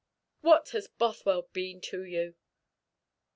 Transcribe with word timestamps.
What 0.39 0.69
has 0.69 0.87
Bothwell 0.87 1.49
been 1.53 1.79
to 1.81 2.03
you?" 2.03 2.33